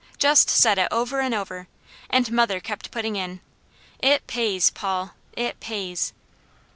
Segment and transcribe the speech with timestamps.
[0.17, 1.67] Just said it over and over,
[2.09, 3.39] and mother kept putting in:
[3.99, 5.11] "It pays, Paul!
[5.33, 6.11] It pays!"